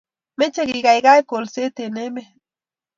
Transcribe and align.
Mechei 0.39 0.67
kekaikai 0.73 1.21
kolset 1.29 1.75
eng' 1.83 2.01
emet 2.05 2.29